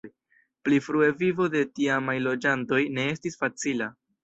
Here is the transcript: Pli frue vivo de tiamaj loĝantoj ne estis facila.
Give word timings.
Pli 0.67 0.79
frue 0.85 1.09
vivo 1.19 1.47
de 1.57 1.61
tiamaj 1.81 2.17
loĝantoj 2.29 2.83
ne 2.99 3.09
estis 3.13 3.41
facila. 3.45 3.93